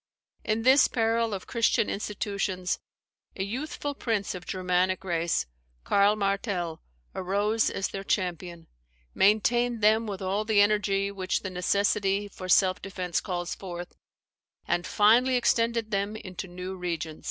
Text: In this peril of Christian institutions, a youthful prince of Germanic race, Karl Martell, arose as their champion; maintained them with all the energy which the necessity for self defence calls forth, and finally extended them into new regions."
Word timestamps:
In 0.43 0.63
this 0.63 0.87
peril 0.87 1.31
of 1.31 1.45
Christian 1.45 1.87
institutions, 1.87 2.79
a 3.35 3.43
youthful 3.43 3.93
prince 3.93 4.33
of 4.33 4.47
Germanic 4.47 5.03
race, 5.03 5.45
Karl 5.83 6.15
Martell, 6.15 6.81
arose 7.13 7.69
as 7.69 7.89
their 7.89 8.03
champion; 8.03 8.65
maintained 9.13 9.81
them 9.81 10.07
with 10.07 10.19
all 10.19 10.43
the 10.43 10.59
energy 10.59 11.11
which 11.11 11.41
the 11.43 11.51
necessity 11.51 12.27
for 12.27 12.49
self 12.49 12.81
defence 12.81 13.21
calls 13.21 13.53
forth, 13.53 13.93
and 14.67 14.87
finally 14.87 15.35
extended 15.35 15.91
them 15.91 16.15
into 16.15 16.47
new 16.47 16.75
regions." 16.75 17.19